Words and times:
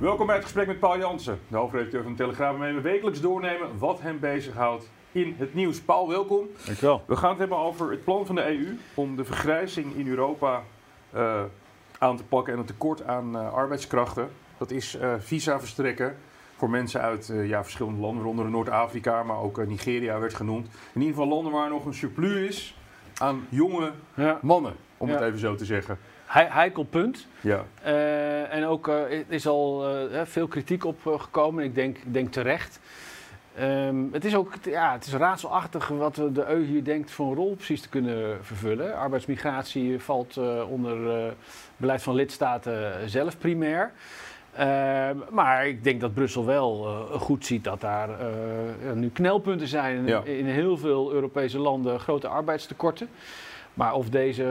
Welkom 0.00 0.26
bij 0.26 0.34
het 0.34 0.44
gesprek 0.44 0.66
met 0.66 0.78
Paul 0.78 0.98
Jansen, 0.98 1.40
de 1.48 1.56
hoofdredacteur 1.56 2.02
van 2.02 2.12
de 2.12 2.18
Telegraaf, 2.18 2.50
waarmee 2.50 2.74
we 2.74 2.80
wekelijks 2.80 3.20
doornemen 3.20 3.78
wat 3.78 4.00
hem 4.00 4.20
bezighoudt 4.20 4.90
in 5.12 5.34
het 5.38 5.54
nieuws. 5.54 5.80
Paul, 5.80 6.08
welkom. 6.08 6.48
Dankjewel. 6.64 7.02
We 7.06 7.16
gaan 7.16 7.30
het 7.30 7.38
hebben 7.38 7.58
over 7.58 7.90
het 7.90 8.04
plan 8.04 8.26
van 8.26 8.34
de 8.34 8.46
EU 8.46 8.78
om 8.94 9.16
de 9.16 9.24
vergrijzing 9.24 9.94
in 9.94 10.08
Europa 10.08 10.62
uh, 11.14 11.42
aan 11.98 12.16
te 12.16 12.24
pakken 12.24 12.52
en 12.52 12.58
het 12.58 12.66
tekort 12.66 13.02
aan 13.02 13.36
uh, 13.36 13.52
arbeidskrachten. 13.52 14.30
Dat 14.58 14.70
is 14.70 14.96
uh, 14.96 15.14
visa 15.18 15.60
verstrekken 15.60 16.16
voor 16.56 16.70
mensen 16.70 17.00
uit 17.00 17.32
ja, 17.44 17.62
verschillende 17.62 18.00
landen, 18.00 18.18
waaronder 18.18 18.50
Noord-Afrika, 18.50 19.22
maar 19.22 19.38
ook 19.40 19.66
Nigeria 19.66 20.18
werd 20.18 20.34
genoemd. 20.34 20.66
In 20.92 21.00
ieder 21.00 21.14
geval 21.14 21.28
landen 21.28 21.52
waar 21.52 21.68
nog 21.68 21.84
een 21.84 21.94
surplus 21.94 22.48
is 22.48 22.76
aan 23.18 23.46
jonge 23.48 23.92
ja. 24.14 24.38
mannen, 24.42 24.74
om 24.96 25.08
ja. 25.08 25.14
het 25.14 25.22
even 25.22 25.38
zo 25.38 25.54
te 25.54 25.64
zeggen. 25.64 25.98
He 26.30 26.44
heikel 26.48 26.84
punt. 26.84 27.26
Ja. 27.40 27.64
Uh, 27.86 28.54
en 28.54 28.66
ook 28.66 28.88
uh, 28.88 28.94
is 29.28 29.46
al 29.46 29.94
uh, 30.12 30.20
veel 30.24 30.46
kritiek 30.46 30.84
op 30.84 30.98
gekomen. 31.04 31.64
Ik 31.64 31.74
denk, 31.74 31.96
ik 31.96 32.12
denk 32.14 32.32
terecht. 32.32 32.80
Um, 33.60 34.08
het 34.12 34.24
is 34.24 34.34
ook 34.34 34.52
ja, 34.62 34.92
het 34.92 35.06
is 35.06 35.12
raadselachtig 35.12 35.88
wat 35.88 36.14
de 36.14 36.44
EU 36.46 36.64
hier 36.64 36.84
denkt 36.84 37.10
voor 37.10 37.26
een 37.26 37.34
rol 37.34 37.54
precies 37.54 37.80
te 37.80 37.88
kunnen 37.88 38.44
vervullen. 38.44 38.96
Arbeidsmigratie 38.96 40.00
valt 40.00 40.40
onder 40.68 41.32
beleid 41.76 42.02
van 42.02 42.14
lidstaten 42.14 43.10
zelf 43.10 43.38
primair. 43.38 43.92
Ehm, 44.54 45.16
maar 45.30 45.66
ik 45.66 45.84
denk 45.84 46.00
dat 46.00 46.14
Brussel 46.14 46.44
wel 46.46 46.84
goed 47.18 47.46
ziet 47.46 47.64
dat 47.64 47.80
daar 47.80 48.08
nu 48.94 49.10
knelpunten 49.10 49.68
zijn 49.68 50.06
Ja. 50.06 50.22
in 50.24 50.46
heel 50.46 50.76
veel 50.76 51.12
Europese 51.12 51.58
landen 51.58 52.00
grote 52.00 52.28
arbeidstekorten. 52.28 53.08
Maar 53.74 53.94
of 53.94 54.08
deze, 54.08 54.46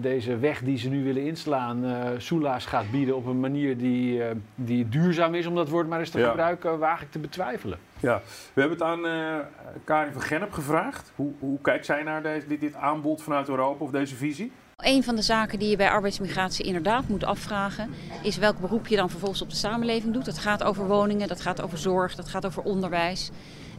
deze 0.00 0.38
weg 0.38 0.60
die 0.60 0.78
ze 0.78 0.88
nu 0.88 1.04
willen 1.04 1.22
inslaan, 1.24 1.84
uh, 1.84 2.08
soelaas 2.18 2.66
gaat 2.66 2.90
bieden 2.90 3.16
op 3.16 3.26
een 3.26 3.40
manier 3.40 3.76
die, 3.78 4.18
uh, 4.18 4.24
die 4.54 4.88
duurzaam 4.88 5.34
is, 5.34 5.46
om 5.46 5.54
dat 5.54 5.68
woord 5.68 5.88
maar 5.88 5.98
eens 6.00 6.10
te 6.10 6.18
Ja. 6.18 6.28
gebruiken, 6.28 6.78
waag 6.78 7.02
ik 7.02 7.10
te 7.10 7.18
betwijfelen. 7.18 7.78
Ja, 8.00 8.22
we 8.52 8.60
hebben 8.60 8.78
het 8.78 8.86
aan 8.86 9.06
uh, 9.06 9.36
Karin 9.84 10.12
van 10.12 10.22
Gennep 10.22 10.52
gevraagd. 10.52 11.12
Hoe, 11.14 11.32
hoe 11.38 11.60
kijkt 11.60 11.86
zij 11.86 12.02
naar 12.02 12.22
deze, 12.22 12.46
dit, 12.46 12.60
dit 12.60 12.74
aanbod 12.74 13.22
vanuit 13.22 13.48
Europa 13.48 13.84
of 13.84 13.90
deze 13.90 14.16
visie? 14.16 14.52
Een 14.76 15.04
van 15.04 15.16
de 15.16 15.22
zaken 15.22 15.58
die 15.58 15.68
je 15.70 15.76
bij 15.76 15.90
arbeidsmigratie 15.90 16.64
inderdaad 16.64 17.08
moet 17.08 17.24
afvragen, 17.24 17.90
is 18.22 18.36
welk 18.36 18.58
beroep 18.60 18.86
je 18.86 18.96
dan 18.96 19.10
vervolgens 19.10 19.42
op 19.42 19.50
de 19.50 19.56
samenleving 19.56 20.12
doet. 20.14 20.24
Dat 20.24 20.38
gaat 20.38 20.62
over 20.62 20.86
woningen, 20.86 21.28
dat 21.28 21.40
gaat 21.40 21.62
over 21.62 21.78
zorg, 21.78 22.14
dat 22.14 22.28
gaat 22.28 22.46
over 22.46 22.62
onderwijs. 22.62 23.30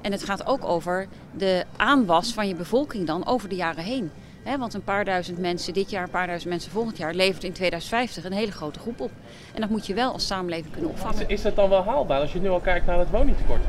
En 0.02 0.12
het 0.12 0.24
gaat 0.24 0.46
ook 0.48 0.66
over 0.66 1.08
de 1.32 1.66
aanwas 1.76 2.34
van 2.34 2.48
je 2.48 2.56
bevolking 2.56 3.06
dan 3.08 3.26
over 3.26 3.50
de 3.50 3.56
jaren 3.56 3.84
heen. 3.84 4.12
He, 4.48 4.58
want 4.58 4.74
een 4.74 4.84
paar 4.84 5.06
duizend 5.06 5.38
mensen 5.38 5.74
dit 5.74 5.90
jaar, 5.90 6.04
een 6.04 6.10
paar 6.10 6.28
duizend 6.28 6.50
mensen 6.50 6.72
volgend 6.72 6.98
jaar 6.98 7.14
levert 7.14 7.44
in 7.44 7.54
2050 7.54 8.24
een 8.24 8.32
hele 8.32 8.52
grote 8.52 8.80
groep 8.80 9.00
op. 9.00 9.12
En 9.54 9.62
dat 9.62 9.70
moet 9.70 9.88
je 9.88 9.94
wel 9.94 10.12
als 10.12 10.28
samenleving 10.28 10.72
kunnen 10.72 10.90
opvangen. 10.90 11.30
Is 11.30 11.42
dat 11.42 11.56
dan 11.56 11.70
wel 11.70 11.84
haalbaar 11.84 12.20
als 12.22 12.34
je 12.34 12.40
nu 12.40 12.50
al 12.50 12.60
kijkt 12.60 12.86
naar 12.86 13.00
het 13.00 13.10
woningtekort? 13.10 13.62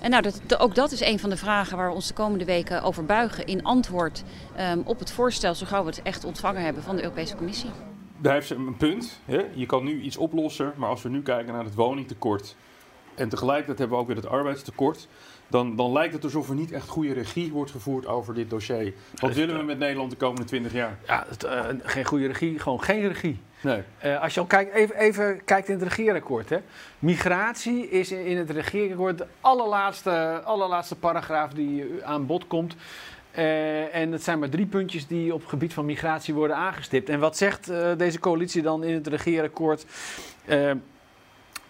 En 0.00 0.10
nou, 0.10 0.22
dat, 0.22 0.58
ook 0.58 0.74
dat 0.74 0.92
is 0.92 1.00
een 1.00 1.18
van 1.18 1.30
de 1.30 1.36
vragen 1.36 1.76
waar 1.76 1.88
we 1.88 1.94
ons 1.94 2.06
de 2.06 2.14
komende 2.14 2.44
weken 2.44 2.82
over 2.82 3.04
buigen 3.04 3.46
in 3.46 3.62
antwoord 3.62 4.22
um, 4.60 4.82
op 4.84 4.98
het 4.98 5.12
voorstel, 5.12 5.54
zo 5.54 5.66
gauw 5.66 5.84
we 5.84 5.90
het 5.90 6.02
echt 6.02 6.24
ontvangen 6.24 6.62
hebben 6.62 6.82
van 6.82 6.96
de 6.96 7.02
Europese 7.02 7.36
Commissie. 7.36 7.70
Daar 8.18 8.34
heeft 8.34 8.46
ze 8.46 8.54
een 8.54 8.76
punt. 8.76 9.20
Hè? 9.24 9.42
Je 9.54 9.66
kan 9.66 9.84
nu 9.84 10.00
iets 10.00 10.16
oplossen, 10.16 10.72
maar 10.76 10.88
als 10.88 11.02
we 11.02 11.08
nu 11.08 11.22
kijken 11.22 11.52
naar 11.52 11.64
het 11.64 11.74
woningtekort 11.74 12.56
en 13.14 13.28
tegelijkertijd 13.28 13.78
hebben 13.78 13.96
we 13.96 14.02
ook 14.02 14.08
weer 14.08 14.22
het 14.22 14.28
arbeidstekort. 14.28 15.08
Dan, 15.52 15.76
dan, 15.76 15.92
lijkt 15.92 16.14
het 16.14 16.24
alsof 16.24 16.48
er 16.48 16.54
niet 16.54 16.72
echt 16.72 16.88
goede 16.88 17.12
regie 17.12 17.52
wordt 17.52 17.70
gevoerd 17.70 18.06
over 18.06 18.34
dit 18.34 18.50
dossier. 18.50 18.94
Wat 19.14 19.34
willen 19.34 19.58
we 19.58 19.62
met 19.62 19.78
Nederland 19.78 20.10
de 20.10 20.16
komende 20.16 20.44
20 20.44 20.72
jaar? 20.72 20.98
Ja, 21.06 21.24
het, 21.28 21.44
uh, 21.44 21.64
geen 21.82 22.04
goede 22.04 22.26
regie, 22.26 22.58
gewoon 22.58 22.82
geen 22.82 23.08
regie. 23.08 23.40
Nee. 23.60 23.82
Uh, 24.04 24.22
als 24.22 24.34
je 24.34 24.40
al 24.40 24.46
kijkt, 24.46 24.74
even, 24.74 24.96
even 24.96 25.44
kijkt 25.44 25.68
in 25.68 25.74
het 25.74 25.82
regeerakkoord. 25.82 26.48
Hè. 26.48 26.58
Migratie 26.98 27.90
is 27.90 28.12
in 28.12 28.36
het 28.36 28.50
regeerakkoord 28.50 29.18
de 29.18 29.26
allerlaatste, 29.40 30.40
allerlaatste 30.44 30.96
paragraaf 30.96 31.52
die 31.52 32.04
aan 32.04 32.26
bod 32.26 32.46
komt. 32.46 32.76
Uh, 33.36 33.94
en 33.94 34.12
het 34.12 34.22
zijn 34.22 34.38
maar 34.38 34.48
drie 34.48 34.66
puntjes 34.66 35.06
die 35.06 35.34
op 35.34 35.40
het 35.40 35.48
gebied 35.48 35.74
van 35.74 35.84
migratie 35.84 36.34
worden 36.34 36.56
aangestipt. 36.56 37.08
En 37.08 37.20
wat 37.20 37.36
zegt 37.36 37.72
deze 37.96 38.18
coalitie 38.18 38.62
dan 38.62 38.84
in 38.84 38.94
het 38.94 39.06
regeerakkoord? 39.06 39.86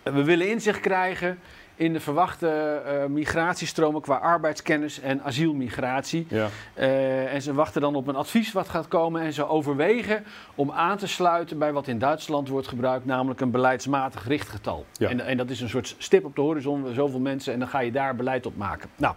we 0.03 0.25
willen 0.25 0.51
inzicht 0.51 0.81
krijgen 0.81 1.39
in 1.83 1.93
de 1.93 2.01
verwachte 2.01 2.83
uh, 2.87 3.05
migratiestromen 3.07 4.01
qua 4.01 4.17
arbeidskennis 4.17 5.01
en 5.01 5.23
asielmigratie. 5.23 6.27
Ja. 6.29 6.49
Uh, 6.79 7.35
en 7.35 7.43
ze 7.43 7.55
wachten 7.55 7.81
dan 7.81 7.95
op 7.95 8.09
een 8.09 8.17
advies 8.17 8.53
wat 8.53 8.69
gaat 8.69 8.89
komen 8.89 9.23
en 9.23 9.33
ze 9.33 9.49
overwegen 9.49 10.25
om 10.55 10.71
aan 10.71 10.97
te 10.97 11.07
sluiten 11.07 11.59
bij 11.59 11.73
wat 11.73 11.89
in 11.89 11.99
Duitsland 11.99 12.49
wordt 12.49 12.69
gebruikt, 12.69 13.05
namelijk 13.05 13.41
een 13.41 13.51
beleidsmatig 13.51 14.27
richtgetal. 14.27 14.87
Ja. 14.93 15.09
En, 15.09 15.21
en, 15.21 15.37
dat 15.37 15.51
is 15.51 15.61
een 15.61 15.69
soort 15.69 15.95
stip 15.99 16.25
op 16.25 16.35
de 16.35 16.41
horizon, 16.41 16.95
zoveel 16.95 17.21
mensen 17.21 17.53
en 17.53 17.59
dan 17.59 17.69
ga 17.69 17.81
je 17.81 17.93
daar 17.93 18.17
beleid 18.17 18.47
op 18.47 18.57
maken. 18.57 18.89
Nou, 18.97 19.15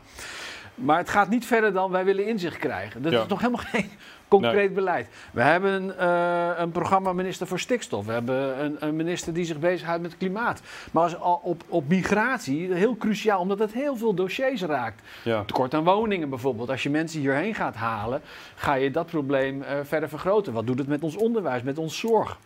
maar 0.76 0.98
het 0.98 1.10
gaat 1.10 1.30
niet 1.30 1.46
verder 1.46 1.74
dan 1.74 1.92
wij 1.92 2.06
willen 2.06 2.26
inzicht 2.28 2.58
krijgen. 2.58 3.02
Dat 3.02 3.12
Ja. 3.12 3.22
is 3.22 3.28
nog 3.28 3.40
helemaal 3.40 3.66
geen 3.72 3.90
concreet 4.28 4.54
Nee. 4.56 4.70
beleid. 4.70 5.08
We 5.32 5.42
hebben 5.42 5.94
uh, 6.00 6.50
een 6.58 6.72
programma 6.72 7.14
minister 7.14 7.48
voor 7.48 7.60
stikstof. 7.60 8.06
We 8.06 8.12
hebben 8.12 8.64
een, 8.64 8.76
een, 8.80 8.96
minister 8.96 9.34
die 9.34 9.46
zich 9.46 9.60
bezighoudt 9.60 10.02
met 10.02 10.18
klimaat. 10.18 10.62
Maar 10.92 11.04
als, 11.04 11.20
al 11.20 11.40
op, 11.44 11.64
op 11.68 11.88
migratie, 11.88 12.74
heel 12.74 12.98
cruciaal, 12.98 13.40
omdat 13.40 13.60
het 13.60 13.74
heel 13.74 13.96
veel 13.98 14.14
dossiers 14.14 14.62
raakt. 14.62 15.02
Ja. 15.24 15.44
Tekort 15.44 15.74
aan 15.74 15.84
woningen 15.84 16.30
bijvoorbeeld. 16.30 16.70
Als 16.70 16.84
je 16.84 16.90
mensen 16.90 17.20
hierheen 17.20 17.56
gaat 17.56 17.76
halen, 17.76 18.22
ga 18.56 18.74
je 18.74 18.92
dat 18.92 19.06
probleem 19.06 19.62
uh, 19.62 19.68
verder 19.84 20.10
vergroten. 20.10 20.54
Wat 20.54 20.68
doet 20.68 20.78
het 20.80 20.88
met 20.88 21.04
ons 21.04 21.16
onderwijs, 21.16 21.62
met 21.64 21.78
ons 21.78 22.00
zorg? 22.00 22.38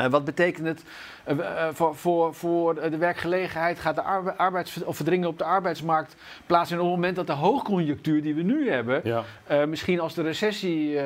Uh, 0.00 0.06
wat 0.06 0.24
betekent 0.24 0.66
het 0.66 0.82
uh, 1.28 1.36
uh, 1.38 1.68
voor, 1.72 1.96
voor, 1.96 2.34
voor 2.34 2.74
de 2.90 2.96
werkgelegenheid? 2.96 3.78
Gaat 3.78 3.94
de 3.94 4.02
arbe 4.02 4.36
arbeids 4.36 4.84
of 4.84 4.96
verdringen 4.96 5.28
op 5.28 5.38
de 5.38 5.44
arbeidsmarkt 5.44 6.16
plaatsvinden 6.46 6.86
op 6.86 6.92
het 6.92 7.00
moment 7.00 7.16
dat 7.16 7.26
de 7.36 7.42
hoogconjunctuur 7.42 8.22
die 8.22 8.34
we 8.34 8.42
nu 8.42 8.70
hebben, 8.70 9.00
Ja. 9.04 9.66
misschien 9.66 10.00
als 10.00 10.14
de 10.14 10.22
recessie 10.22 10.96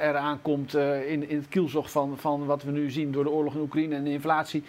eraan 0.00 0.42
komt 0.42 0.74
in, 1.06 1.28
in 1.28 1.36
het 1.36 1.48
kielzog 1.48 1.90
van, 1.90 2.14
van 2.16 2.46
wat 2.46 2.62
we 2.62 2.70
nu 2.70 2.90
zien 2.90 3.12
door 3.12 3.24
de 3.24 3.30
oorlog 3.30 3.54
in 3.54 3.60
Oekraïne 3.60 3.94
en 3.94 4.04
de 4.04 4.10
inflatie. 4.10 4.64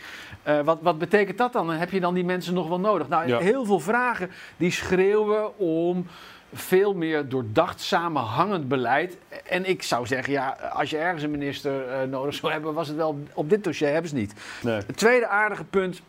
Wat, 0.63 0.77
wat 0.81 0.97
betekent 0.97 1.37
dat 1.37 1.53
dan? 1.53 1.69
Heb 1.69 1.91
je 1.91 1.99
dan 1.99 2.13
die 2.13 2.25
mensen 2.25 2.53
nog 2.53 2.67
wel 2.67 2.79
nodig? 2.79 3.07
Nou, 3.07 3.27
Ja. 3.27 3.39
heel 3.39 3.65
veel 3.65 3.79
vragen 3.79 4.29
die 4.57 4.71
schreeuwen 4.71 5.57
om 5.59 6.05
veel 6.53 6.93
meer 6.93 7.29
doordacht 7.29 7.81
samenhangend 7.81 8.67
beleid. 8.67 9.17
En 9.45 9.69
ik 9.69 9.83
zou 9.83 10.05
zeggen, 10.05 10.33
ja, 10.33 10.57
als 10.73 10.89
je 10.89 10.97
ergens 10.97 11.23
een 11.23 11.31
minister 11.31 11.87
uh, 11.87 12.09
nodig 12.09 12.33
zou 12.33 12.51
hebben, 12.51 12.73
was 12.73 12.87
het 12.87 12.97
wel 12.97 13.19
op 13.33 13.49
dit 13.49 13.63
dossier 13.63 13.91
hebben 13.91 14.09
ze 14.09 14.15
niet. 14.15 14.33
Nee. 14.61 14.75
Het 14.75 14.97
tweede 14.97 15.27
aardige 15.27 15.63
punt 15.63 16.01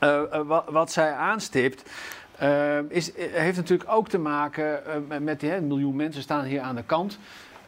uh, 0.00 0.20
uh, 0.32 0.40
wat, 0.40 0.64
wat 0.68 0.92
zij 0.92 1.12
aanstipt. 1.12 1.90
Uh, 2.42 2.78
is, 2.88 3.12
heeft 3.16 3.56
natuurlijk 3.56 3.90
ook 3.90 4.08
te 4.08 4.18
maken 4.18 4.82
met 5.22 5.40
die, 5.40 5.50
hè, 5.50 5.56
een 5.56 5.66
miljoen 5.66 5.96
mensen 5.96 6.22
staan 6.22 6.44
hier 6.44 6.60
aan 6.60 6.76
de 6.76 6.82
kant. 6.82 7.18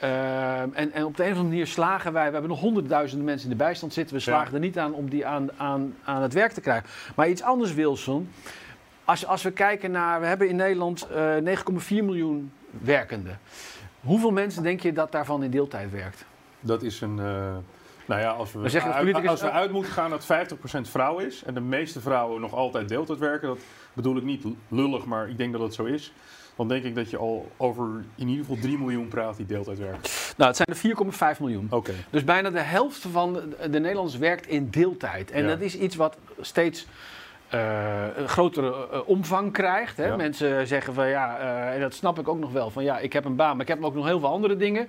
Uh, 0.02 0.60
en, 0.60 0.92
en, 0.92 1.04
op 1.04 1.16
de 1.16 1.22
een 1.22 1.30
of 1.30 1.36
andere 1.36 1.48
manier 1.48 1.66
slagen 1.66 2.12
wij, 2.12 2.26
we 2.26 2.32
hebben 2.32 2.50
nog 2.50 2.60
honderdduizenden 2.60 3.26
mensen 3.26 3.50
in 3.50 3.56
de 3.56 3.64
bijstand 3.64 3.92
zitten, 3.92 4.16
we 4.16 4.22
slagen 4.22 4.48
Ja. 4.48 4.54
er 4.54 4.60
niet 4.60 4.78
aan 4.78 4.92
om 4.92 5.10
die 5.10 5.26
aan, 5.26 5.48
aan, 5.56 5.94
aan 6.04 6.22
het 6.22 6.32
werk 6.32 6.52
te 6.52 6.60
krijgen. 6.60 6.88
Maar 7.16 7.28
iets 7.28 7.42
anders, 7.42 7.74
Wilson. 7.74 8.30
Als, 9.04 9.26
als 9.26 9.42
we 9.42 9.50
kijken 9.50 9.90
naar, 9.90 10.20
we 10.20 10.26
hebben 10.26 10.48
in 10.48 10.56
Nederland 10.56 11.06
uh, 11.44 11.56
9,4 11.58 11.88
miljoen 11.88 12.52
werkenden. 12.70 13.38
Hoeveel 14.00 14.30
mensen 14.30 14.62
denk 14.62 14.80
je 14.80 14.92
dat 14.92 15.12
daarvan 15.12 15.42
in 15.42 15.50
deeltijd 15.50 15.90
werkt? 15.90 16.24
Dat 16.60 16.82
is 16.82 17.00
een. 17.00 17.18
eh, 17.18 17.56
nou 18.06 18.20
ja, 18.20 18.30
als 18.30 18.52
we, 18.52 18.58
als 18.58 18.76
uit, 18.76 18.96
politicus- 18.96 19.28
als 19.30 19.40
we 19.40 19.50
uit 19.50 19.70
moeten 19.72 19.92
gaan 19.92 20.10
dat 20.10 20.24
50% 20.24 20.80
vrouw 20.80 21.18
is 21.18 21.42
en 21.44 21.54
de 21.54 21.60
meeste 21.60 22.00
vrouwen 22.00 22.40
nog 22.40 22.54
altijd 22.54 22.88
deeltijd 22.88 23.18
werken, 23.18 23.48
dat 23.48 23.58
bedoel 23.92 24.16
ik 24.16 24.22
niet 24.22 24.44
lullig, 24.68 25.04
maar 25.04 25.28
ik 25.28 25.36
denk 25.38 25.52
dat 25.52 25.60
het 25.60 25.74
zo 25.74 25.84
is. 25.84 26.12
Dan 26.56 26.68
denk 26.68 26.84
ik 26.84 26.94
dat 26.94 27.10
je 27.10 27.16
al 27.16 27.50
over 27.56 27.86
in 28.14 28.28
ieder 28.28 28.44
geval 28.44 28.60
3 28.62 28.78
miljoen 28.78 29.08
praat 29.08 29.36
die 29.36 29.46
deeltijd 29.46 29.78
werken. 29.78 30.00
Nou, 30.36 30.54
het 30.54 30.56
zijn 30.56 30.94
er 30.94 31.34
4,5 31.36 31.40
miljoen. 31.40 31.66
Oké. 31.70 31.92
Dus 32.10 32.24
bijna 32.24 32.50
de 32.50 32.60
helft 32.60 33.06
van 33.12 33.32
de, 33.32 33.70
de 33.70 33.78
Nederlanders 33.80 34.16
werkt 34.18 34.46
in 34.46 34.70
deeltijd. 34.70 35.30
En 35.30 35.42
Ja. 35.42 35.48
dat 35.48 35.60
is 35.60 35.76
iets 35.78 35.96
wat 35.96 36.16
steeds 36.40 36.86
eh, 37.52 38.16
een 38.16 38.28
grotere 38.28 38.88
eh, 38.92 39.00
omvang 39.04 39.52
krijgt. 39.52 39.96
Hè? 39.96 40.06
Ja. 40.06 40.16
Mensen 40.16 40.66
zeggen 40.66 40.94
van 40.94 41.08
ja, 41.08 41.38
eh, 41.38 41.74
en 41.74 41.80
dat 41.80 41.94
snap 41.94 42.18
ik 42.18 42.28
ook 42.28 42.38
nog 42.38 42.52
wel, 42.52 42.70
van 42.70 42.84
ja, 42.84 42.98
ik 42.98 43.12
heb 43.12 43.24
een 43.24 43.36
baan, 43.36 43.52
maar 43.52 43.60
ik 43.60 43.68
heb 43.68 43.84
ook 43.84 43.94
nog 43.94 44.06
heel 44.06 44.20
veel 44.20 44.28
andere 44.28 44.56
dingen. 44.56 44.88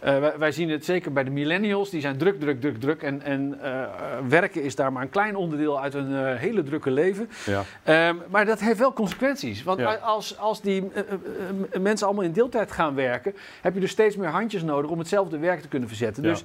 Wij, 0.00 0.32
wij 0.38 0.52
zien 0.52 0.70
het 0.70 0.84
zeker 0.84 1.12
bij 1.12 1.24
de 1.24 1.30
millennials, 1.30 1.90
die 1.90 2.00
zijn 2.00 2.16
druk, 2.16 2.40
druk, 2.40 2.60
druk, 2.60 2.80
druk. 2.80 3.02
En, 3.02 3.22
en 3.22 3.58
werken 4.28 4.62
is 4.62 4.74
daar 4.74 4.92
maar 4.92 5.02
een 5.02 5.10
klein 5.10 5.36
onderdeel 5.36 5.80
uit 5.80 5.92
hun 5.92 6.36
hele 6.36 6.62
drukke 6.62 6.90
leven. 6.90 7.30
Ja. 7.46 7.62
Ehm, 7.82 8.16
maar 8.28 8.44
dat 8.44 8.60
heeft 8.60 8.78
wel 8.78 8.92
consequenties. 8.92 9.62
Want 9.62 9.78
Ja. 9.78 9.94
als, 9.94 10.38
als 10.38 10.60
die 10.60 10.90
mensen 11.80 12.06
allemaal 12.06 12.24
in 12.24 12.32
deeltijd 12.32 12.72
gaan 12.72 12.94
werken, 12.94 13.34
heb 13.60 13.74
je 13.74 13.80
dus 13.80 13.90
steeds 13.90 14.16
meer 14.16 14.28
handjes 14.28 14.62
nodig 14.62 14.90
om 14.90 14.98
hetzelfde 14.98 15.38
werk 15.38 15.60
te 15.60 15.68
kunnen 15.68 15.88
verzetten. 15.88 16.22
Dus 16.22 16.42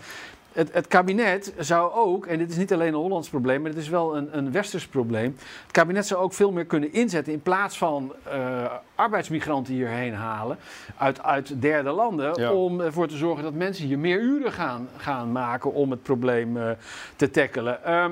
het, 0.56 0.74
het 0.74 0.88
kabinet 0.88 1.54
zou 1.58 1.94
ook, 1.94 2.26
en 2.26 2.38
dit 2.38 2.50
is 2.50 2.58
niet 2.58 2.74
alleen 2.74 2.88
een 2.88 3.00
Hollands 3.00 3.30
probleem, 3.30 3.62
maar 3.62 3.72
dit 3.72 3.82
is 3.82 3.90
wel 3.90 4.18
een, 4.18 4.38
een 4.38 4.52
Westers 4.52 4.88
probleem. 4.88 5.36
Het 5.64 5.72
kabinet 5.72 6.08
zou 6.08 6.22
ook 6.22 6.34
veel 6.34 6.52
meer 6.52 6.66
kunnen 6.66 6.94
inzetten 6.94 7.34
in 7.34 7.42
plaats 7.42 7.78
van 7.78 8.14
eh, 8.24 8.66
arbeidsmigranten 8.96 9.74
hierheen 9.74 10.14
halen 10.14 10.58
uit, 10.98 11.24
uit 11.24 11.62
derde 11.62 11.92
landen. 11.92 12.40
Ja. 12.40 12.54
Om 12.54 12.82
ervoor 12.82 13.08
te 13.08 13.18
zorgen 13.18 13.44
dat 13.44 13.54
mensen 13.54 13.86
hier 13.86 14.00
meer 14.00 14.20
uren 14.20 14.52
gaan, 14.52 14.90
gaan 14.98 15.32
maken 15.32 15.74
om 15.74 15.92
het 15.92 16.04
probleem 16.04 16.58
eh, 16.58 16.70
te 17.16 17.32
tackelen. 17.32 17.84
Ehm, 17.84 18.12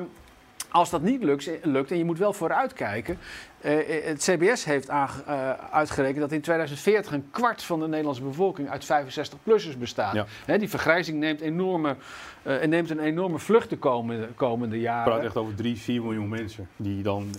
als 0.71 0.89
dat 0.89 1.01
niet 1.01 1.23
lukt, 1.23 1.49
lukt 1.61 1.91
en 1.91 1.97
je 1.97 2.05
moet 2.05 2.17
wel 2.17 2.33
vooruitkijken. 2.33 3.17
Eh, 3.63 4.05
het 4.05 4.17
CBS 4.23 4.65
heeft 4.65 4.89
aange- 4.89 5.23
eh, 5.25 5.49
uitgerekend 5.71 6.19
dat 6.19 6.31
in 6.31 6.41
2040 6.41 7.11
een 7.11 7.25
kwart 7.31 7.63
van 7.63 7.79
de 7.79 7.87
Nederlandse 7.87 8.23
bevolking 8.23 8.69
uit 8.69 8.85
65-plussers 8.85 9.77
bestaat. 9.77 10.25
Ja. 10.47 10.57
Die 10.57 10.69
vergrijzing 10.69 11.19
neemt, 11.19 11.41
enorme, 11.41 11.95
eh, 12.41 12.61
neemt 12.67 12.89
een 12.89 12.99
enorme 12.99 13.39
vlucht 13.39 13.69
de 13.69 13.77
komende, 13.77 14.27
komende 14.35 14.79
jaren. 14.79 15.03
praat 15.11 15.23
echt 15.23 15.37
over 15.37 15.55
3, 15.55 15.75
4 15.77 16.01
miljoen 16.01 16.29
mensen 16.29 16.67
die 16.75 17.03
dan... 17.03 17.29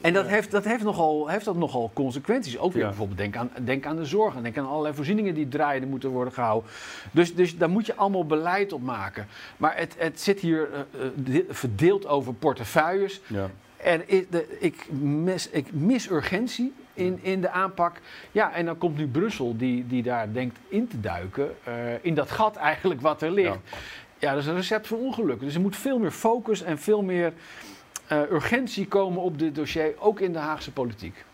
En 0.00 0.12
dat 0.12 0.26
heeft, 0.26 0.50
dat 0.50 0.64
heeft, 0.64 0.82
nogal, 0.84 1.28
heeft 1.28 1.44
dat 1.44 1.56
nogal 1.56 1.90
consequenties. 1.94 2.58
Ook 2.58 2.72
weer 2.72 2.82
Ja. 2.82 2.88
bijvoorbeeld, 2.88 3.18
denk 3.18 3.36
aan, 3.36 3.50
denk 3.64 3.86
aan 3.86 3.96
de 3.96 4.04
zorg. 4.04 4.34
en 4.36 4.42
Denk 4.42 4.58
aan 4.58 4.66
allerlei 4.68 4.94
voorzieningen 4.94 5.34
die 5.34 5.48
draaiende 5.48 5.86
moeten 5.86 6.10
worden 6.10 6.32
gehouden. 6.32 6.70
Dus, 7.10 7.34
dus 7.34 7.56
daar 7.58 7.70
moet 7.70 7.86
je 7.86 7.94
allemaal 7.94 8.26
beleid 8.26 8.72
op 8.72 8.82
maken. 8.82 9.26
Maar 9.56 9.76
het, 9.76 9.94
het 9.98 10.20
zit 10.20 10.40
hier 10.40 10.68
de- 11.14 11.46
verdeeld 11.48 12.06
over 12.06 12.34
portefeuilles. 12.34 13.20
Ja. 13.26 13.50
Is 14.06 14.24
de, 14.30 14.56
ik, 14.60 14.86
mis, 15.00 15.48
ik 15.48 15.72
mis 15.72 16.10
urgentie 16.10 16.72
in, 16.94 17.18
in 17.22 17.40
de 17.40 17.50
aanpak. 17.50 18.00
Ja, 18.32 18.52
en 18.52 18.64
dan 18.64 18.78
komt 18.78 18.96
nu 18.96 19.06
Brussel, 19.06 19.56
die, 19.56 19.86
die 19.86 20.02
daar 20.02 20.32
denkt 20.32 20.58
in 20.68 20.88
te 20.88 21.00
duiken. 21.00 21.54
eh, 21.64 21.74
in 22.04 22.14
dat 22.14 22.30
gat 22.30 22.56
eigenlijk 22.56 23.00
wat 23.00 23.22
er 23.22 23.30
ligt. 23.30 23.58
Ja. 24.18 24.30
dat 24.30 24.40
is 24.42 24.46
een 24.46 24.54
recept 24.54 24.86
voor 24.86 24.98
ongeluk. 24.98 25.40
Dus 25.40 25.54
er 25.54 25.60
moet 25.60 25.76
veel 25.76 25.98
meer 25.98 26.10
focus 26.10 26.62
en 26.62 26.78
veel 26.78 27.02
meer 27.02 27.32
eh, 28.06 28.30
urgentie 28.30 28.86
komen 28.88 29.22
op 29.22 29.38
dit 29.38 29.54
dossier, 29.54 29.94
ook 29.98 30.20
in 30.20 30.32
de 30.32 30.38
Haagse 30.38 30.72
politiek. 30.72 31.24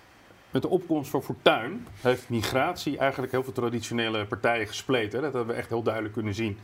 Met 0.51 0.63
de 0.63 0.69
opkomst 0.69 1.11
van 1.11 1.23
Fortuyn 1.23 1.87
heeft 2.01 2.29
migratie 2.29 2.99
eigenlijk 2.99 3.33
heel 3.33 3.43
veel 3.43 3.53
traditionele 3.53 4.25
partijen 4.25 4.67
gespleten. 4.67 5.23
Dat 5.23 5.33
hebben 5.35 5.55
we 5.55 5.61
echt 5.61 5.69
heel 5.69 5.83
duidelijk 5.83 6.15
kunnen 6.15 6.35
zien. 6.35 6.59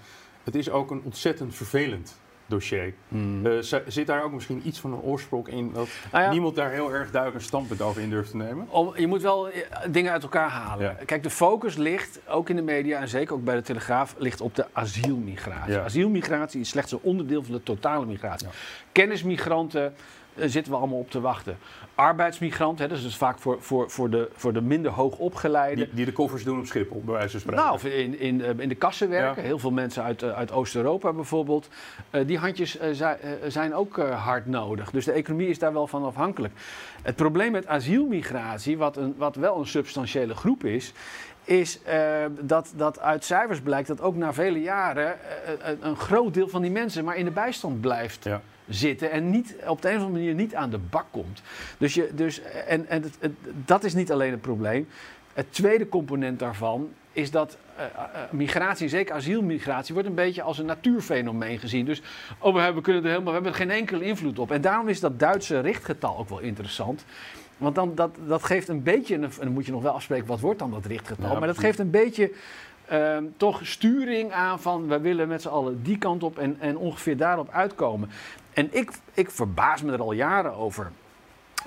Het 0.44 0.54
is 0.54 0.70
ook 0.70 0.90
een 0.90 1.00
ontzettend 1.04 1.54
vervelend 1.54 2.16
dossier. 2.46 2.94
Hmm. 3.08 3.46
Eh, 3.46 3.78
zit 3.86 4.06
daar 4.06 4.24
ook 4.24 4.32
misschien 4.32 4.60
iets 4.64 4.80
van 4.80 4.92
een 4.92 5.00
oorsprong 5.00 5.48
in 5.48 5.72
dat 5.72 5.88
Nou 6.12 6.24
ja. 6.24 6.30
niemand 6.30 6.54
daar 6.54 6.70
heel 6.70 6.92
erg 6.92 7.10
duidelijk 7.10 7.40
een 7.40 7.48
standpunt 7.48 7.82
over 7.82 8.02
in 8.02 8.10
durft 8.10 8.30
te 8.30 8.36
nemen? 8.36 8.66
Om, 8.70 8.92
je 8.96 9.06
moet 9.06 9.22
wel 9.22 9.48
eh, 9.50 9.62
dingen 9.90 10.12
uit 10.12 10.22
elkaar 10.22 10.48
halen. 10.48 10.84
Ja. 10.84 10.96
Kijk, 11.04 11.22
de 11.22 11.30
focus 11.30 11.76
ligt, 11.76 12.20
ook 12.28 12.48
in 12.48 12.56
de 12.56 12.62
media 12.62 13.00
en 13.00 13.08
zeker 13.08 13.34
ook 13.34 13.44
bij 13.44 13.54
de 13.54 13.62
Telegraaf, 13.62 14.14
ligt 14.18 14.40
op 14.40 14.54
de 14.54 14.66
asielmigratie. 14.72 15.72
Ja. 15.72 15.84
Asielmigratie 15.84 16.60
is 16.60 16.68
slechts 16.68 16.92
een 16.92 16.98
onderdeel 17.02 17.42
van 17.42 17.54
de 17.54 17.62
totale 17.62 18.06
migratie. 18.06 18.48
Kennismigranten 18.92 19.94
zitten 20.38 20.72
we 20.72 20.78
allemaal 20.78 20.98
op 20.98 21.10
te 21.10 21.20
wachten. 21.20 21.58
Arbeidsmigranten, 21.94 22.82
hè, 22.84 22.88
dat 22.88 22.98
is 22.98 23.04
dus 23.04 23.16
vaak 23.16 23.38
voor, 23.38 23.56
voor, 23.60 23.90
voor, 23.90 24.10
de, 24.10 24.28
voor 24.34 24.52
de 24.52 24.60
minder 24.62 24.90
hoog 24.92 25.16
opgeleide. 25.18 25.84
Die, 25.84 25.94
die 25.94 26.04
de 26.04 26.12
koffers 26.12 26.44
doen 26.44 26.58
op 26.58 26.66
Schiphol, 26.66 27.02
bij 27.04 27.14
wijze 27.14 27.30
van 27.30 27.40
spreken. 27.40 27.62
Nou, 27.62 27.74
of 27.74 27.84
in, 27.84 28.18
in, 28.20 28.42
eh, 28.44 28.50
in 28.58 28.68
de 28.68 28.74
kassen 28.74 29.08
werken. 29.08 29.42
Ja. 29.42 29.48
Heel 29.48 29.58
veel 29.58 29.70
mensen 29.70 30.02
uit, 30.02 30.22
eh, 30.22 30.30
uit 30.30 30.52
Oost-Europa 30.52 31.12
bijvoorbeeld. 31.12 31.68
Eh, 32.10 32.26
die 32.26 32.38
handjes 32.38 32.78
eh, 32.78 32.88
zi- 32.92 33.04
eh, 33.04 33.30
zijn 33.46 33.74
ook 33.74 33.98
eh, 33.98 34.24
hard 34.24 34.46
nodig. 34.46 34.90
Dus 34.90 35.04
de 35.04 35.12
economie 35.12 35.48
is 35.48 35.58
daar 35.58 35.72
wel 35.72 35.86
van 35.86 36.04
afhankelijk. 36.04 36.54
Het 37.02 37.16
probleem 37.16 37.52
met 37.52 37.66
asielmigratie, 37.66 38.78
wat, 38.78 38.96
een, 38.96 39.14
wat 39.16 39.36
wel 39.36 39.58
een 39.58 39.66
substantiële 39.66 40.34
groep 40.34 40.64
is. 40.64 40.92
Is 41.44 41.82
eh, 41.82 41.98
dat, 42.40 42.72
dat 42.76 43.00
uit 43.00 43.24
cijfers 43.24 43.60
blijkt 43.60 43.88
dat 43.88 44.00
ook 44.00 44.16
na 44.16 44.32
vele 44.32 44.60
jaren 44.60 45.06
eh, 45.06 45.70
een, 45.70 45.78
een 45.80 45.96
groot 45.96 46.34
deel 46.34 46.48
van 46.48 46.62
die 46.62 46.70
mensen 46.70 47.04
maar 47.04 47.16
in 47.16 47.24
de 47.24 47.30
bijstand 47.30 47.80
blijft 47.80 48.24
Ja. 48.24 48.40
Zitten 48.68 49.10
en 49.10 49.30
niet, 49.30 49.56
op 49.66 49.82
de 49.82 49.88
een 49.88 49.96
of 49.96 50.02
andere 50.02 50.20
manier 50.20 50.34
niet 50.34 50.54
aan 50.54 50.70
de 50.70 50.78
bak 50.78 51.06
komt. 51.10 51.42
Dus 51.78 51.94
je, 51.94 52.10
dus, 52.14 52.40
en 52.66 52.88
en 52.88 53.02
het, 53.02 53.16
het- 53.18 53.32
dat 53.64 53.84
is 53.84 53.94
niet 53.94 54.12
alleen 54.12 54.30
het 54.30 54.40
probleem. 54.40 54.88
Het 55.32 55.52
tweede 55.52 55.88
component 55.88 56.38
daarvan 56.38 56.88
is 57.12 57.30
dat 57.30 57.56
eh, 57.76 57.84
eh, 57.84 58.20
migratie, 58.30 58.88
zeker 58.88 59.14
asielmigratie, 59.14 59.94
wordt 59.94 60.08
een 60.08 60.14
beetje 60.14 60.42
als 60.42 60.58
een 60.58 60.66
natuurfenomeen 60.66 61.58
gezien. 61.58 61.84
Dus 61.84 62.02
oh, 62.38 62.54
we, 62.54 62.60
hebben, 62.60 62.82
kunnen 62.82 63.02
er 63.02 63.08
helemaal, 63.08 63.32
we 63.32 63.40
hebben 63.40 63.52
er 63.52 63.66
geen 63.66 63.70
enkele 63.70 64.04
invloed 64.04 64.38
op. 64.38 64.50
En 64.50 64.60
daarom 64.60 64.88
is 64.88 65.00
dat 65.00 65.18
Duitse 65.18 65.60
richtgetal 65.60 66.18
ook 66.18 66.28
wel 66.28 66.38
interessant. 66.38 67.04
Want 67.56 67.74
dan, 67.74 67.94
dat, 67.94 68.16
dat 68.26 68.44
geeft 68.44 68.68
een 68.68 68.82
beetje, 68.82 69.14
en 69.14 69.30
dan 69.40 69.52
moet 69.52 69.66
je 69.66 69.72
nog 69.72 69.82
wel 69.82 69.92
afspreken 69.92 70.26
wat 70.26 70.40
wordt 70.40 70.58
dan 70.58 70.70
dat 70.70 70.84
richtgetal. 70.84 71.32
Ja, 71.32 71.38
maar 71.38 71.48
dat 71.48 71.58
geeft 71.58 71.78
een 71.78 71.90
beetje 71.90 72.30
ehm, 72.86 73.24
toch 73.36 73.60
sturing 73.62 74.32
aan 74.32 74.60
van 74.60 74.88
we 74.88 75.00
willen 75.00 75.28
met 75.28 75.42
z'n 75.42 75.48
allen 75.48 75.82
die 75.82 75.98
kant 75.98 76.22
op 76.22 76.38
en, 76.38 76.56
en 76.58 76.76
ongeveer 76.76 77.16
daarop 77.16 77.50
uitkomen. 77.50 78.10
En 78.56 78.68
ik, 78.70 78.90
ik 79.14 79.30
verbaas 79.30 79.82
me 79.82 79.92
er 79.92 80.00
al 80.00 80.12
jaren 80.12 80.54
over 80.54 80.92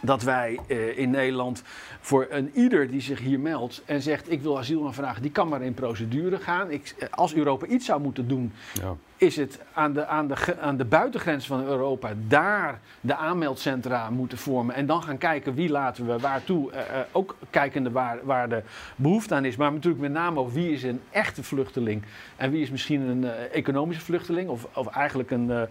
dat 0.02 0.24
wij 0.24 0.60
eh, 0.68 0.98
in 0.98 1.10
Nederland 1.10 1.64
voor 2.00 2.28
een 2.30 2.52
ieder 2.54 2.92
die 2.92 3.02
zich 3.02 3.20
hier 3.20 3.40
meldt 3.40 3.82
en 3.86 4.02
zegt 4.02 4.32
ik 4.32 4.42
wil 4.42 4.58
asiel 4.58 4.86
aanvragen, 4.86 5.22
die 5.22 5.32
kan 5.32 5.48
maar 5.48 5.62
in 5.62 5.74
procedure 5.74 6.38
gaan. 6.38 6.72
Ik, 6.72 6.96
eh, 7.00 7.08
als 7.12 7.34
Europa 7.34 7.66
iets 7.66 7.86
zou 7.86 8.02
moeten 8.02 8.28
doen, 8.28 8.54
Ja. 8.74 8.96
Is 9.20 9.36
het 9.36 9.60
aan 9.74 9.94
de, 9.94 10.06
aan, 10.06 10.28
de, 10.28 10.60
aan 10.60 10.78
de 10.78 10.86
buitengrens 10.86 11.48
van 11.48 11.66
Europa 11.66 12.10
daar 12.28 12.80
de 13.02 13.16
aanmeldcentra 13.16 14.10
moeten 14.10 14.38
vormen. 14.38 14.76
En 14.76 14.86
dan 14.86 15.04
gaan 15.04 15.18
kijken 15.18 15.54
wie 15.54 15.70
laten 15.70 16.08
we 16.08 16.20
waartoe. 16.20 16.72
eh, 16.72 17.00
ook 17.12 17.36
kijkende 17.50 17.92
waar, 17.92 18.18
waar 18.24 18.50
de 18.50 18.62
behoefte 18.96 19.36
aan 19.36 19.46
is. 19.46 19.56
Maar 19.56 19.72
natuurlijk 19.72 20.02
met 20.02 20.12
name 20.12 20.40
ook 20.40 20.52
wie 20.52 20.72
is 20.72 20.84
een 20.84 21.02
echte 21.10 21.44
vluchteling. 21.44 22.04
En 22.36 22.52
wie 22.52 22.62
is 22.62 22.70
misschien 22.70 23.02
een 23.02 23.24
eh, 23.24 23.56
economische 23.56 24.04
vluchteling. 24.04 24.50
Of, 24.50 24.68
of 24.74 24.88
eigenlijk 24.88 25.32
een, 25.32 25.68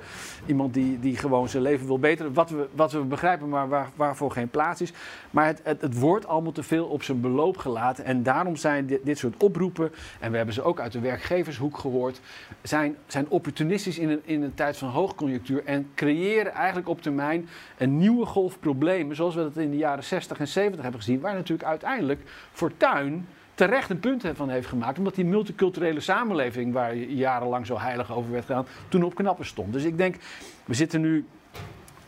iemand 0.46 0.74
die, 0.74 1.00
die 1.00 1.16
gewoon 1.16 1.48
zijn 1.48 1.62
leven 1.62 1.86
wil 1.86 1.98
beteren. 1.98 2.32
Wat 2.32 2.50
we, 2.50 2.68
wat 2.72 2.92
we 2.92 2.98
begrijpen, 2.98 3.48
maar 3.48 3.68
waar, 3.68 3.88
waarvoor 3.96 4.30
geen 4.30 4.48
plaats 4.48 4.80
is. 4.80 4.92
Maar 5.30 5.46
het, 5.46 5.60
het, 5.62 5.80
het 5.80 5.98
wordt 5.98 6.26
allemaal 6.26 6.52
te 6.52 6.62
veel 6.62 6.86
op 6.86 7.02
zijn 7.02 7.20
beloop 7.20 7.56
gelaten. 7.56 8.04
En 8.04 8.22
daarom 8.22 8.56
zijn 8.56 8.86
dit, 8.86 9.04
dit 9.04 9.18
soort 9.18 9.42
oproepen, 9.42 9.92
en 10.20 10.30
we 10.30 10.36
hebben 10.36 10.54
ze 10.54 10.62
ook 10.62 10.80
uit 10.80 10.92
de 10.92 11.00
werkgevershoek 11.00 11.78
gehoord, 11.78 12.20
zijn, 12.62 12.96
zijn 13.06 13.26
opportunistisch 13.38 13.98
in 13.98 14.08
een, 14.08 14.20
in 14.24 14.42
een 14.42 14.54
tijd 14.54 14.76
van 14.76 14.88
hoogconjunctuur. 14.88 15.64
En 15.64 15.90
creëren 15.94 16.52
eigenlijk 16.52 16.88
op 16.88 17.02
termijn 17.02 17.48
een 17.78 17.98
nieuwe 17.98 18.26
golf 18.26 18.60
problemen. 18.60 19.16
Zoals 19.16 19.34
we 19.34 19.42
dat 19.42 19.56
in 19.56 19.70
de 19.70 19.76
jaren 19.76 20.04
60 20.04 20.38
en 20.38 20.48
70 20.48 20.82
hebben 20.82 21.00
gezien. 21.00 21.20
Waar 21.20 21.34
natuurlijk 21.34 21.68
uiteindelijk 21.68 22.20
Fortuyn 22.52 23.26
terecht 23.54 23.90
een 23.90 24.00
punt 24.00 24.24
van 24.34 24.48
heeft 24.48 24.66
gemaakt. 24.66 24.98
Omdat 24.98 25.14
die 25.14 25.24
multiculturele 25.24 26.00
samenleving, 26.00 26.72
waar 26.72 26.96
jarenlang 26.96 27.66
zo 27.66 27.78
heilig 27.78 28.12
over 28.12 28.30
werd 28.30 28.44
gedaan, 28.44 28.66
toen 28.88 29.02
op 29.02 29.14
knappen 29.14 29.46
stond. 29.46 29.72
Dus 29.72 29.84
ik 29.84 29.96
denk, 29.96 30.16
we 30.64 30.74
zitten 30.74 31.00
nu 31.00 31.26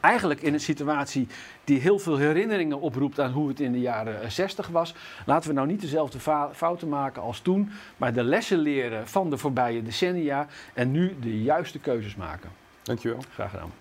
eigenlijk 0.00 0.42
in 0.42 0.54
een 0.54 0.60
situatie 0.60 1.26
die 1.64 1.80
heel 1.80 1.98
veel 1.98 2.16
herinneringen 2.16 2.80
oproept 2.80 3.20
aan 3.20 3.32
hoe 3.32 3.48
het 3.48 3.60
in 3.60 3.72
de 3.72 3.80
jaren 3.80 4.22
eh, 4.22 4.28
60 4.28 4.68
was. 4.68 4.94
Laten 5.26 5.48
we 5.48 5.54
nou 5.54 5.66
niet 5.66 5.80
dezelfde 5.80 6.18
fouten 6.52 6.88
maken 6.88 7.22
als 7.22 7.40
toen, 7.40 7.70
maar 7.96 8.12
de 8.12 8.24
lessen 8.24 8.58
leren 8.58 9.08
van 9.08 9.30
de 9.30 9.38
voorbije 9.38 9.82
decennia 9.82 10.46
en 10.74 10.90
nu 10.90 11.16
de 11.20 11.42
juiste 11.42 11.78
keuzes 11.78 12.16
maken. 12.16 12.50
Dankjewel. 12.82 13.20
Graag 13.34 13.50
gedaan. 13.50 13.79